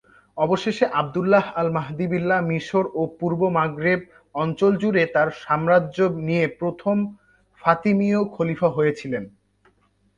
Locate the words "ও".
2.93-3.01